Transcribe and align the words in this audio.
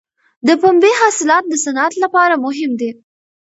د 0.47 0.49
پنبې 0.61 0.91
حاصلات 1.01 1.43
د 1.47 1.53
صنعت 1.65 1.93
لپاره 2.03 2.41
مهم 2.45 2.71
دي. 2.79 2.91